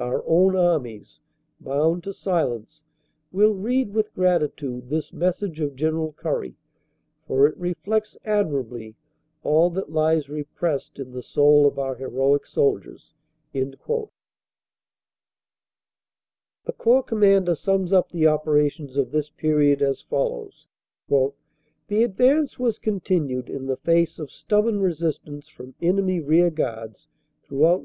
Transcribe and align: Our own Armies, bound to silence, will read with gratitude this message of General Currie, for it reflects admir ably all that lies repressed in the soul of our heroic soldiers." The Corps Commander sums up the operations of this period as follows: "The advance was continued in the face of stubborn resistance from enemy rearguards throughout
Our 0.00 0.24
own 0.26 0.56
Armies, 0.56 1.20
bound 1.60 2.02
to 2.02 2.12
silence, 2.12 2.82
will 3.30 3.54
read 3.54 3.94
with 3.94 4.12
gratitude 4.14 4.88
this 4.88 5.12
message 5.12 5.60
of 5.60 5.76
General 5.76 6.12
Currie, 6.14 6.56
for 7.24 7.46
it 7.46 7.56
reflects 7.56 8.16
admir 8.24 8.64
ably 8.66 8.96
all 9.44 9.70
that 9.70 9.92
lies 9.92 10.28
repressed 10.28 10.98
in 10.98 11.12
the 11.12 11.22
soul 11.22 11.68
of 11.68 11.78
our 11.78 11.94
heroic 11.94 12.46
soldiers." 12.46 13.14
The 13.52 14.08
Corps 16.76 17.02
Commander 17.04 17.54
sums 17.54 17.92
up 17.92 18.10
the 18.10 18.26
operations 18.26 18.96
of 18.96 19.12
this 19.12 19.30
period 19.30 19.82
as 19.82 20.02
follows: 20.02 20.66
"The 21.06 22.02
advance 22.02 22.58
was 22.58 22.80
continued 22.80 23.48
in 23.48 23.66
the 23.66 23.76
face 23.76 24.18
of 24.18 24.32
stubborn 24.32 24.80
resistance 24.80 25.46
from 25.46 25.76
enemy 25.80 26.18
rearguards 26.18 27.06
throughout 27.44 27.84